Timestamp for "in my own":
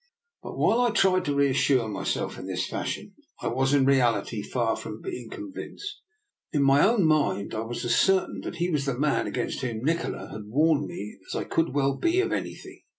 6.51-7.05